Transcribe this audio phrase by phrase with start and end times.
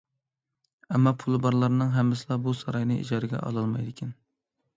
[0.95, 4.17] ئەمما پۇلى بارلارنىڭ ھەممىسىلا بۇ ساراينى ئىجارىگە ئالالمايدىكەن.